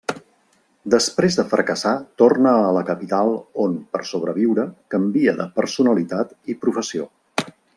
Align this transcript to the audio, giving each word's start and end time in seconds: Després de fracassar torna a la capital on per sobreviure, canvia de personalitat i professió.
Després 0.93 1.35
de 1.39 1.43
fracassar 1.51 1.91
torna 2.21 2.53
a 2.61 2.71
la 2.77 2.83
capital 2.89 3.29
on 3.67 3.77
per 3.97 4.03
sobreviure, 4.13 4.67
canvia 4.97 5.37
de 5.43 5.47
personalitat 5.61 6.35
i 6.55 6.61
professió. 6.67 7.07